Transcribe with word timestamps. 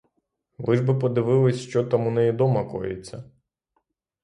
Ви 0.57 0.77
ж 0.77 0.83
би 0.83 0.95
подивились, 0.95 1.59
що 1.61 1.83
там 1.83 2.07
у 2.07 2.11
неї 2.11 2.31
дома 2.31 2.65
коїться. 2.65 3.23